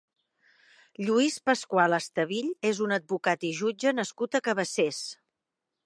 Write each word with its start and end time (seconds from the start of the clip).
Lluís 1.09 1.35
Pascual 1.49 1.97
Estevill 1.99 2.49
és 2.71 2.81
un 2.87 2.97
advocat 2.99 3.47
i 3.51 3.53
jutge 3.61 3.97
nascut 4.01 4.41
a 4.41 4.43
Cabassers. 4.49 5.05